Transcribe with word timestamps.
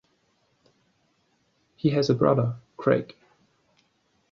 He 1.75 1.91
has 1.91 2.09
a 2.09 2.15
brother, 2.15 2.55
Craig. 2.75 3.15